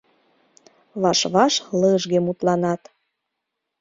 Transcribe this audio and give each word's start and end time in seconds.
Ваш-ваш 1.01 1.53
лыжге 1.79 2.19
мутланат. 2.25 2.81